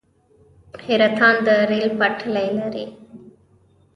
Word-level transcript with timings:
حیرتان 0.85 1.35
د 1.45 1.47
ریل 1.69 1.89
پټلۍ 1.99 2.47
لري 2.59 2.85